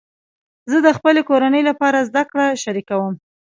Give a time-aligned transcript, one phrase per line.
[0.71, 3.13] زه د خپلې کورنۍ لپاره زده کړه شریکوم.